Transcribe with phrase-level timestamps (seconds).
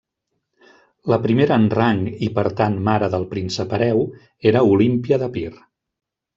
[1.13, 1.99] La primera en rang
[2.29, 4.03] i, per tant, mare del príncep hereu,
[4.53, 5.49] era Olímpia d'Epir.